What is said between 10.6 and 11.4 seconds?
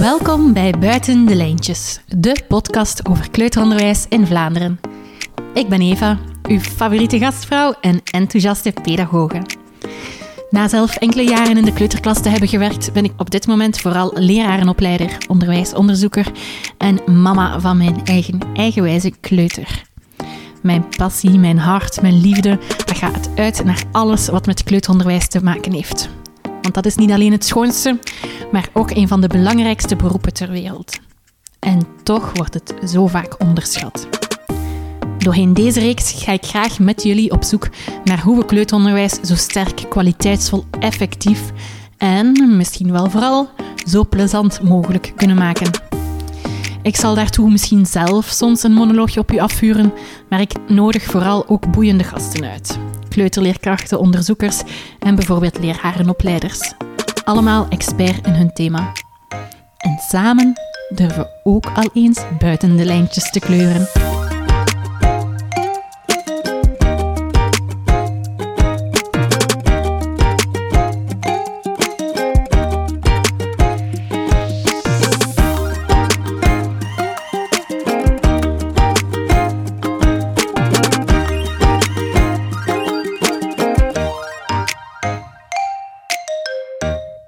zelf enkele